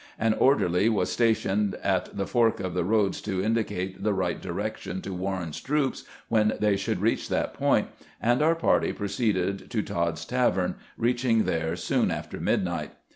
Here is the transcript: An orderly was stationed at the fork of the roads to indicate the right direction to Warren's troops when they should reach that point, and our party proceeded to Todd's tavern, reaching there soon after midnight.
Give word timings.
An 0.17 0.33
orderly 0.33 0.89
was 0.89 1.11
stationed 1.11 1.75
at 1.83 2.17
the 2.17 2.25
fork 2.25 2.59
of 2.59 2.73
the 2.73 2.83
roads 2.83 3.21
to 3.21 3.43
indicate 3.43 4.01
the 4.01 4.15
right 4.15 4.41
direction 4.41 4.99
to 5.03 5.13
Warren's 5.13 5.61
troops 5.61 6.05
when 6.27 6.53
they 6.59 6.75
should 6.75 7.01
reach 7.01 7.29
that 7.29 7.53
point, 7.53 7.89
and 8.19 8.41
our 8.41 8.55
party 8.55 8.93
proceeded 8.93 9.69
to 9.69 9.83
Todd's 9.83 10.25
tavern, 10.25 10.73
reaching 10.97 11.43
there 11.43 11.75
soon 11.75 12.09
after 12.09 12.39
midnight. 12.39 12.93